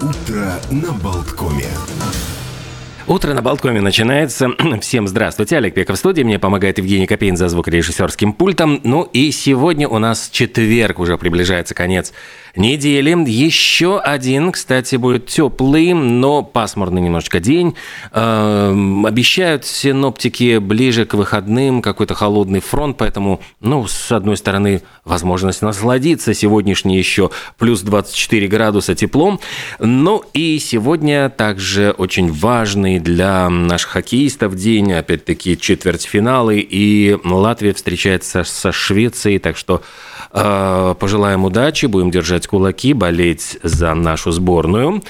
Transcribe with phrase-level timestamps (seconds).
[0.00, 1.66] Утро на Болткоме.
[3.08, 4.50] Утро на Болткоме начинается.
[4.82, 5.56] Всем здравствуйте.
[5.56, 6.22] Олег Пеков в студии.
[6.22, 8.82] Мне помогает Евгений Копейн за звукорежиссерским пультом.
[8.84, 12.12] Ну и сегодня у нас четверг, уже приближается конец
[12.54, 13.16] недели.
[13.26, 17.74] Еще один, кстати, будет теплый, но пасмурный немножечко день.
[18.12, 25.62] Эм, обещают синоптики ближе к выходным какой-то холодный фронт, поэтому, ну, с одной стороны, возможность
[25.62, 29.40] насладиться сегодняшней еще плюс 24 градуса теплом.
[29.78, 34.54] Ну и сегодня также очень важный для наших хоккеистов.
[34.54, 39.82] День, опять-таки четвертьфиналы, и Латвия встречается со Швецией, так что
[40.32, 45.02] э, пожелаем удачи, будем держать кулаки, болеть за нашу сборную.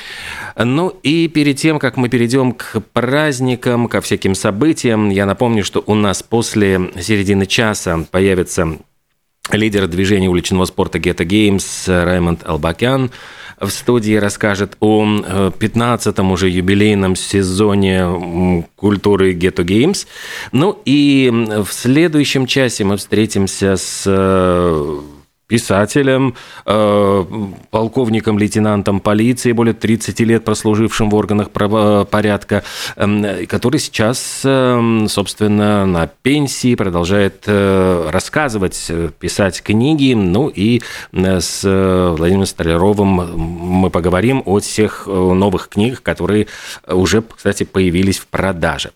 [0.57, 5.83] Ну и перед тем, как мы перейдем к праздникам, ко всяким событиям, я напомню, что
[5.87, 8.79] у нас после середины часа появится
[9.51, 13.11] лидер движения уличного спорта Geta Games Раймонд Албакян
[13.61, 20.07] в студии расскажет о 15-м э, уже юбилейном сезоне культуры Ghetto Games.
[20.53, 25.01] Ну и в следующем часе мы встретимся с э,
[25.49, 26.35] писателем,
[26.67, 27.25] э,
[27.71, 32.63] полковником, лейтенантом полиции, более 30 лет прослужившим в органах правопорядка,
[32.97, 40.13] эм, который сейчас, эм, собственно, на пенсии продолжает э, рассказывать, писать книги.
[40.13, 40.83] Ну и
[41.13, 46.47] э, с Владимиром Столяровым мы поговорим о всех новых книгах, которые
[46.87, 48.91] уже, кстати, появились в продаже.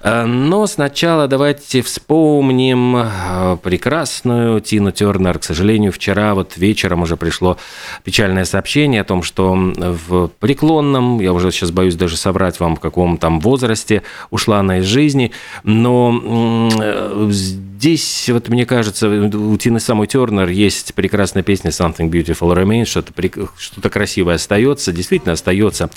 [0.00, 5.38] Э, но сначала давайте вспомним э, прекрасную Тину Тернер.
[5.38, 7.56] К сожалению, вчера вот вечером уже пришло
[8.04, 12.80] печальное сообщение о том, что в преклонном, я уже сейчас боюсь даже соврать вам, в
[12.80, 15.32] каком там возрасте ушла она из жизни,
[15.62, 17.30] но э,
[17.78, 23.12] здесь, вот мне кажется, у Тины самой Тернер есть прекрасная песня «Something Beautiful Remains», что-то,
[23.56, 25.88] что-то красивое остается, действительно остается.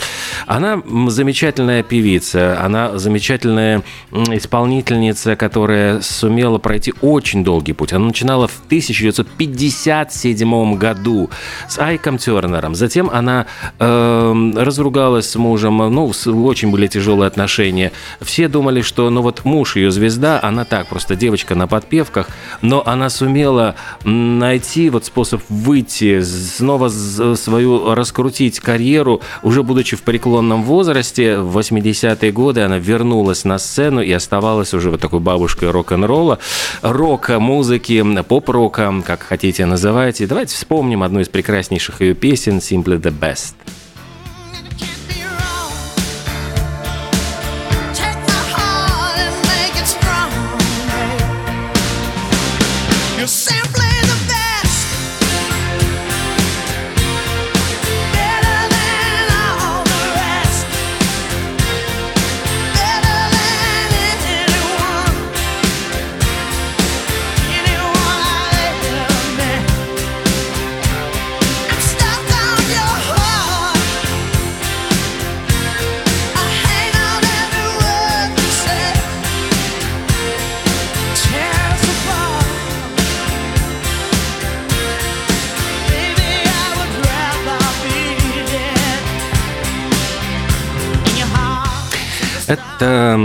[0.46, 7.94] Она замечательная певица, она замечательная исполнительница, которая сумела пройти очень долгий путь.
[7.94, 11.30] Она начинала в 1957 году
[11.70, 12.76] с Айком Тернером.
[12.76, 13.46] Затем она
[13.80, 16.12] э, разругалась с мужем, ну,
[16.46, 17.92] очень были тяжелые отношения.
[18.20, 22.28] Все думали, что, ну, вот муж ее звезда, она так, просто девочка на подпевках,
[22.62, 30.64] но она сумела найти вот способ выйти, снова свою раскрутить карьеру, уже будучи в преклонном
[30.64, 36.40] возрасте, в 80-е годы она вернулась на сцену и оставалась уже вот такой бабушкой рок-н-ролла,
[36.82, 40.28] рока, музыки, поп-рока, как хотите называйте.
[40.28, 43.56] Давайте вспомним одну из прекраснейших ее песен «Simply the Best».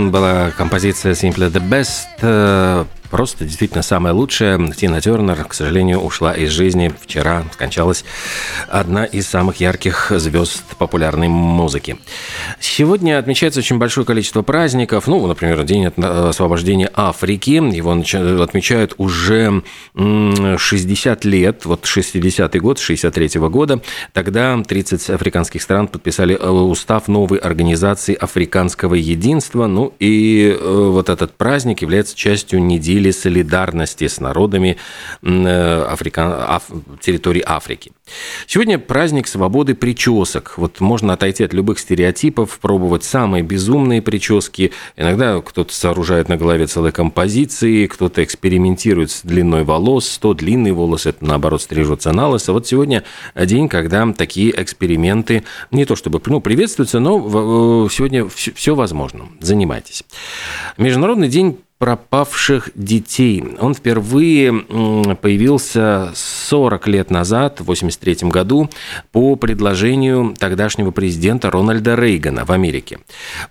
[0.05, 4.71] Была композиция Simply the Best э, просто действительно самое лучшее.
[4.75, 6.93] Тина Тернер, к сожалению, ушла из жизни.
[7.01, 8.03] Вчера скончалась
[8.67, 11.97] одна из самых ярких звезд популярной музыки.
[12.59, 15.07] Сегодня отмечается очень большое количество праздников.
[15.07, 17.51] Ну, например, День освобождения Африки.
[17.51, 17.91] Его
[18.41, 19.63] отмечают уже
[19.95, 21.65] 60 лет.
[21.65, 23.81] Вот 60-й год, 63 -го года.
[24.13, 29.67] Тогда 30 африканских стран подписали э, устав новой организации африканского единства.
[29.67, 34.77] Ну и э, вот этот праздник является частью недели или солидарности с народами
[35.21, 36.55] э, Африка...
[36.55, 36.69] Аф...
[37.01, 37.91] территории Африки.
[38.45, 40.53] Сегодня праздник свободы причесок.
[40.57, 44.71] Вот можно отойти от любых стереотипов, пробовать самые безумные прически.
[44.95, 51.09] Иногда кто-то сооружает на голове целые композиции, кто-то экспериментирует с длиной волос, то длинные волосы,
[51.09, 52.53] это наоборот стрижутся на лысо.
[52.53, 53.03] Вот сегодня
[53.35, 59.27] день, когда такие эксперименты не то чтобы ну, приветствуются, но сегодня все возможно.
[59.39, 60.03] Занимайтесь.
[60.77, 63.43] Международный день пропавших детей.
[63.59, 64.51] Он впервые
[65.21, 68.69] появился 40 лет назад, в 1983 году,
[69.11, 72.97] по предложению тогдашнего президента Рональда Рейгана в Америке.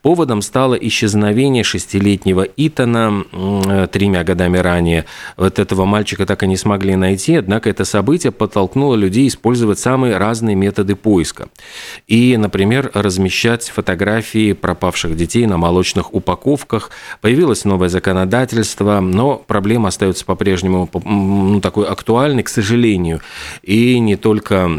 [0.02, 5.04] Поводом стало исчезновение шестилетнего Итана тремя годами ранее.
[5.36, 10.16] Вот этого мальчика так и не смогли найти, однако это событие подтолкнуло людей использовать самые
[10.16, 11.48] разные методы поиска.
[12.08, 16.90] И, например, размещать фотографии пропавших детей на молочных упаковках.
[17.20, 23.20] Появилось новое законодательство законодательства, но проблема остается по-прежнему ну, такой актуальной, к сожалению.
[23.62, 24.70] И не только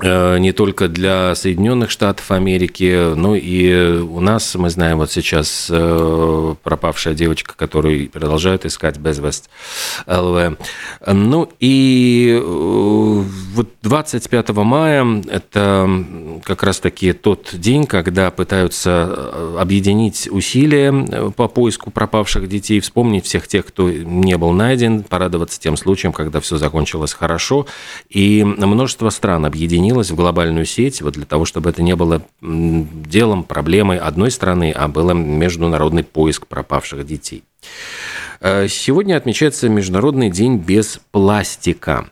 [0.00, 6.54] не только для Соединенных Штатов Америки, но и у нас, мы знаем, вот сейчас э,
[6.62, 9.50] пропавшая девочка, которую продолжают искать Безвест
[10.06, 10.56] ЛВ.
[11.06, 13.22] Ну и э,
[13.54, 16.04] вот 25 мая это
[16.44, 23.66] как раз-таки тот день, когда пытаются объединить усилия по поиску пропавших детей, вспомнить всех тех,
[23.66, 27.66] кто не был найден, порадоваться тем случаем, когда все закончилось хорошо.
[28.08, 32.22] И множество стран объединилось объединилась в глобальную сеть вот для того, чтобы это не было
[32.40, 37.42] делом, проблемой одной страны, а было международный поиск пропавших детей.
[38.40, 42.10] Э, сегодня отмечается Международный день без пластика.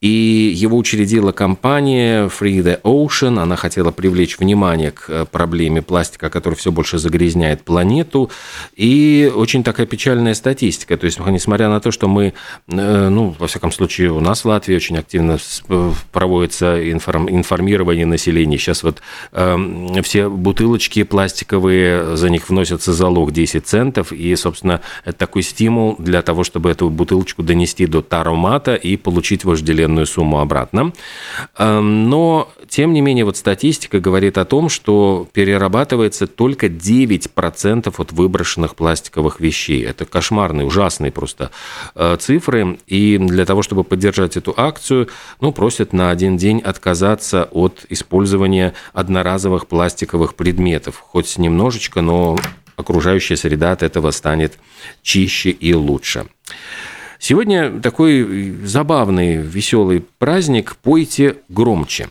[0.00, 3.40] И его учредила компания Free the Ocean.
[3.40, 8.30] Она хотела привлечь внимание к э, проблеме пластика, который все больше загрязняет планету.
[8.76, 10.96] И очень такая печальная статистика.
[10.96, 12.34] То есть, несмотря на то, что мы,
[12.68, 15.38] э, ну, во всяком случае, у нас в Латвии очень активно
[15.68, 18.56] э, проводится информирование населения.
[18.56, 19.02] Сейчас вот
[19.32, 24.12] э, все бутылочки пластиковые, за них вносятся залог 10 центов.
[24.12, 29.44] И, собственно, это такой стимул для того, чтобы эту бутылочку донести до таромата и получить
[29.48, 30.92] вожделенную сумму обратно.
[31.56, 38.12] Эм, но, тем не менее, вот статистика говорит о том, что перерабатывается только 9% от
[38.12, 39.84] выброшенных пластиковых вещей.
[39.84, 41.50] Это кошмарные, ужасные просто
[41.94, 42.78] э, цифры.
[42.86, 45.08] И для того, чтобы поддержать эту акцию,
[45.40, 51.02] ну, просят на один день отказаться от использования одноразовых пластиковых предметов.
[51.10, 52.36] Хоть немножечко, но
[52.76, 54.58] окружающая среда от этого станет
[55.02, 56.26] чище и лучше.
[57.18, 62.08] Сегодня такой забавный, веселый праздник «Пойте громче».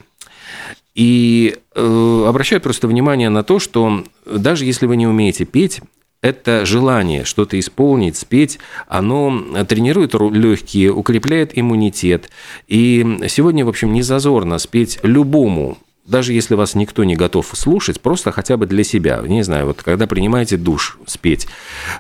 [0.96, 5.82] И э, обращаю просто внимание на то, что даже если вы не умеете петь,
[6.22, 8.58] это желание что-то исполнить, спеть,
[8.88, 12.32] оно тренирует легкие, укрепляет иммунитет.
[12.68, 15.78] И сегодня, в общем, не зазорно спеть любому
[16.08, 19.84] даже если вас никто не готов слушать, просто хотя бы для себя, не знаю, вот
[19.84, 21.48] когда принимаете душ спеть,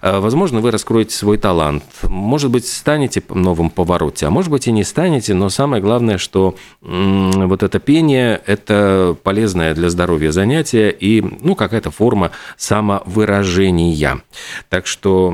[0.01, 4.71] э, возможно, вы раскроете свой талант, может быть, станете новым повороте, а может быть и
[4.71, 11.21] не станете, но самое главное, что вот это пение– это полезное для здоровья занятие и,
[11.41, 14.21] ну, какая-то форма самовыражения.
[14.69, 15.33] Так что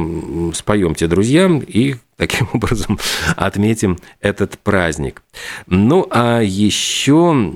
[0.53, 2.99] споемте, друзья, и таким образом
[3.35, 5.21] отметим этот праздник.
[5.67, 7.53] Ну, а еще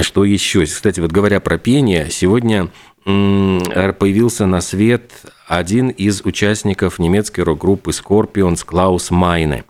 [0.00, 0.64] что еще?
[0.64, 2.70] Кстати, вот говоря про пение, сегодня
[3.04, 5.12] появился на свет
[5.46, 9.64] один из участников немецкой рок-группы Scorpions Клаус Майне.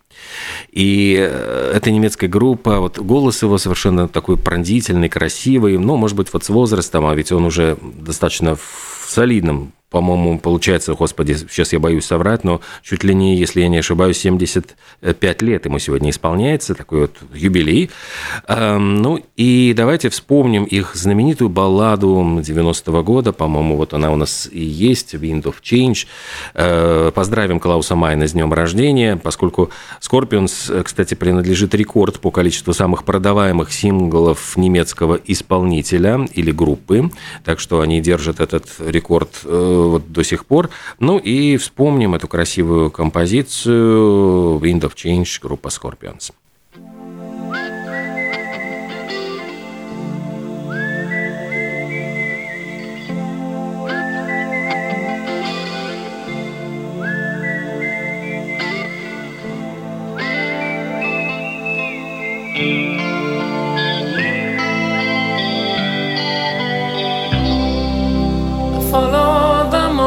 [0.72, 6.32] И э, эта немецкая группа, вот голос его совершенно такой пронзительный, красивый, ну, может быть,
[6.32, 11.78] вот с возрастом, а ведь он уже достаточно в солидном по-моему, получается, господи, сейчас я
[11.78, 16.75] боюсь соврать, но чуть ли не, если я не ошибаюсь, 75 лет ему сегодня исполняется,
[16.75, 17.88] такой вот юбилей.
[18.46, 24.60] Ну и давайте вспомним их знаменитую балладу 90-го года, по-моему, вот она у нас и
[24.60, 26.06] есть, Wind of Change.
[26.52, 29.70] Э, поздравим Клауса Майна с днем рождения, поскольку
[30.02, 37.11] Scorpions, кстати, принадлежит рекорд по количеству самых продаваемых синглов немецкого исполнителя или группы,
[37.47, 40.71] так что они держат этот рекорд э, вот до сих пор.
[40.99, 46.33] Ну и вспомним эту красивую композицию Wind of Change группа Scorpions.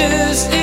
[0.00, 0.59] just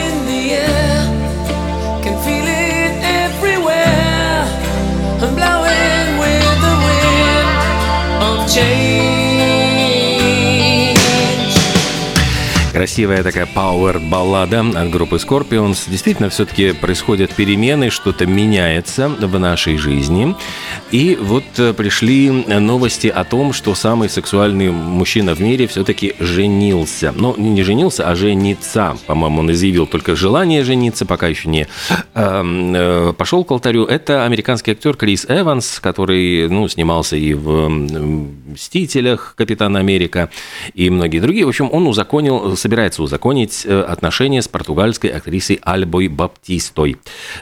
[12.78, 15.90] Красивая такая пауэр-баллада от группы Scorpions.
[15.90, 20.36] Действительно, все-таки происходят перемены, что-то меняется в нашей жизни.
[20.92, 27.12] И вот э, пришли новости о том, что самый сексуальный мужчина в мире все-таки женился.
[27.16, 28.96] Но не женился, а жениться.
[29.08, 31.68] По-моему, он изъявил только желание жениться, пока еще не
[32.14, 33.86] эм, э, пошел к алтарю.
[33.86, 40.30] Это американский актер Крис Эванс, который ну, снимался и в «Мстителях», «Капитан Америка»
[40.76, 41.46] и многие другие.
[41.48, 46.98] В общем, он узаконил собирается узаконить э, отношения с португальской актрисой Альбой Баптистой.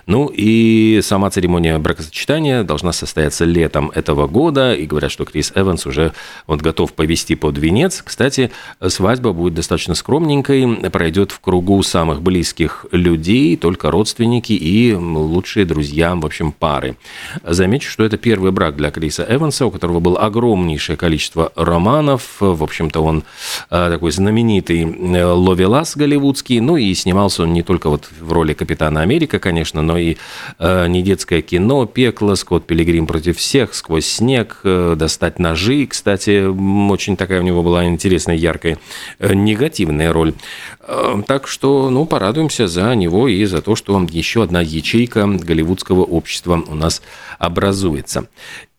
[0.08, 5.86] Ну и сама церемония бракосочетания должна состояться летом этого года, и говорят, что Крис Эванс
[5.86, 6.14] уже
[6.48, 8.02] вот готов повести под венец.
[8.02, 8.52] Кстати,
[8.82, 16.16] свадьба будет достаточно скромненькой, пройдет в кругу самых близких людей, только родственники и лучшие друзья,
[16.16, 16.96] в общем, пары.
[17.44, 22.38] Замечу, что это первый брак для Криса Эванса, у которого было огромнейшее количество романов.
[22.40, 23.26] В общем-то, он
[23.70, 24.86] э, такой знаменитый
[25.24, 29.98] Ловелас голливудский, ну и снимался он не только вот в роли Капитана Америка, конечно, но
[29.98, 30.18] и
[30.60, 36.46] э, недетское кино, пекло, Скотт Пилигрим против всех, сквозь снег, э, достать ножи, кстати,
[36.92, 38.78] очень такая у него была интересная, яркая,
[39.20, 40.34] э, негативная роль.
[40.82, 46.04] Э, так что, ну, порадуемся за него и за то, что еще одна ячейка голливудского
[46.04, 47.02] общества у нас
[47.40, 48.28] образуется.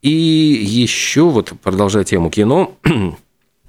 [0.02, 2.74] И еще, вот продолжая тему кино,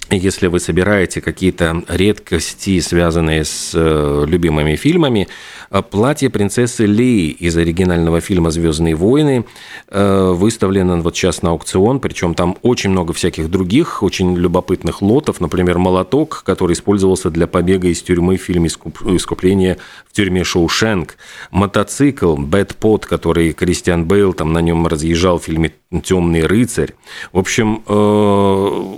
[0.09, 5.27] если вы собираете какие-то редкости, связанные с э, любимыми фильмами,
[5.69, 9.45] э, платье принцессы Леи из оригинального фильма «Звездные войны»
[9.89, 15.41] э, выставлено вот сейчас на аукцион, причем там очень много всяких других очень любопытных лотов,
[15.41, 19.77] например, молоток, который использовался для побега из тюрьмы в фильме «Искупление
[20.09, 21.17] в тюрьме Шоушенк»,
[21.51, 25.73] мотоцикл «Бэтпот», который Кристиан Бейл там на нем разъезжал в фильме
[26.03, 26.93] «Темный рыцарь».
[27.31, 27.81] В общем,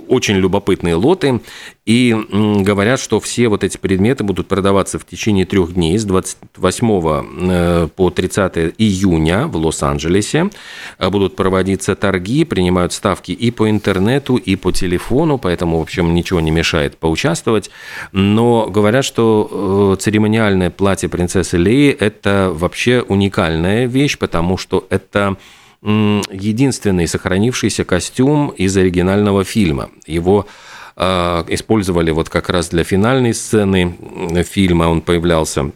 [0.08, 1.40] очень любопытные лоты,
[1.90, 7.50] и говорят, что все вот эти предметы будут продаваться в течение трех дней с 28
[7.50, 10.50] э, по 30 июня в Лос-Анджелесе.
[11.00, 16.14] Э, будут проводиться торги, принимают ставки и по интернету, и по телефону, поэтому, в общем,
[16.14, 17.70] ничего не мешает поучаствовать.
[18.12, 25.36] Но говорят, что э, церемониальное платье принцессы Леи– это вообще уникальная вещь, потому что это
[25.82, 29.90] единственный сохранившийся костюм из оригинального фильма.
[30.06, 30.46] Его
[30.96, 33.96] а, использовали вот как раз для финальной сцены
[34.44, 35.70] фильма, он появлялся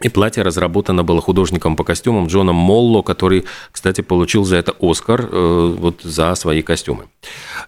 [0.00, 5.28] и платье разработано было художником по костюмам Джоном Молло, который, кстати, получил за это Оскар
[5.30, 7.04] э, вот за свои костюмы.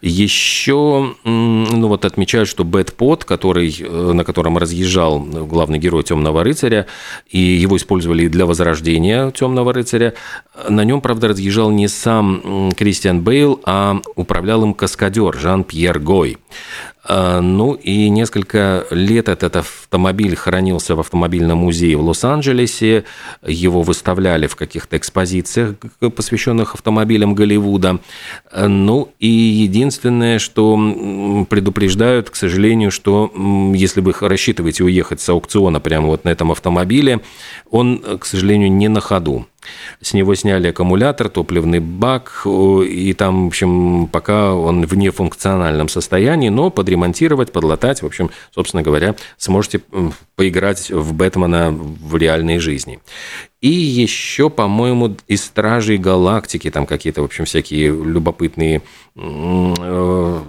[0.02, 6.42] Еще, ну вот отмечают, что Бэт Пот, который, э, на котором разъезжал главный герой Темного
[6.42, 6.86] рыцаря,
[7.30, 10.14] и его использовали для возрождения Темного рыцаря,
[10.68, 16.38] на нем, правда, разъезжал не сам Кристиан Бейл, а управлял им каскадер Жан-Пьер Гой.
[17.08, 23.04] А, ну и несколько лет этот автомобиль хранился в автомобильном музее в Лос-Анджелесе.
[23.46, 25.74] Его выставляли в каких-то экспозициях,
[26.14, 28.00] посвященных автомобилям Голливуда.
[28.56, 33.32] Ну и единственное, что предупреждают, к сожалению, что
[33.74, 37.20] если вы рассчитываете уехать с аукциона прямо вот на этом автомобиле,
[37.70, 39.46] он, к сожалению, не на ходу.
[40.00, 46.48] С него сняли аккумулятор, топливный бак, и там, в общем, пока он в нефункциональном состоянии,
[46.48, 49.80] но подремонтировать, подлатать, в общем, собственно говоря, сможете
[50.36, 53.00] поиграть в Бэтмена в реальной жизни.
[53.60, 58.82] И еще, по-моему, из Стражей Галактики, там какие-то, в общем, всякие любопытные
[59.16, 60.40] э,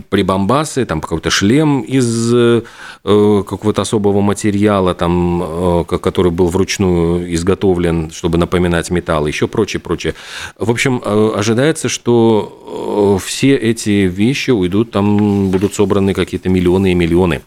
[0.00, 2.62] прибамбасы, там какой-то шлем из э,
[3.02, 10.14] какого-то особого материала, там, э, который был вручную изготовлен, чтобы напоминать металл, еще прочее, прочее.
[10.58, 16.92] В общем, э, ожидается, что э, все эти вещи уйдут, там будут собраны какие-то миллионы
[16.92, 17.42] и миллионы.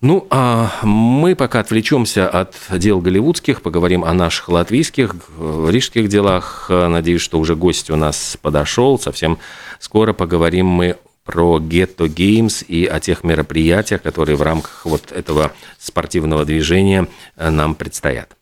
[0.00, 6.66] Ну, а мы пока отвлечемся от дел голливудских, поговорим о наших латвийских, рижских делах.
[6.70, 8.96] Надеюсь, что уже гость у нас подошел.
[9.00, 9.38] Совсем
[9.80, 15.52] скоро поговорим мы про Ghetto Games и о тех мероприятиях, которые в рамках вот этого
[15.78, 17.06] спортивного движения
[17.36, 18.34] нам предстоят.